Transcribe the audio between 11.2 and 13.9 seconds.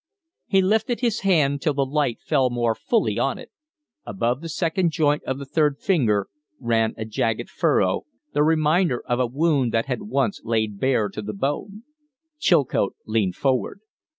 bone. Chilcote leaned forward.